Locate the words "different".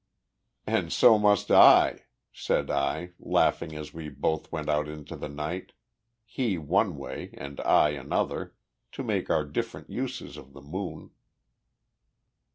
9.45-9.91